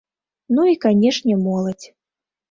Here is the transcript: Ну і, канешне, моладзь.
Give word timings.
Ну 0.59 0.63
і, 0.69 0.73
канешне, 0.85 1.35
моладзь. 1.41 1.87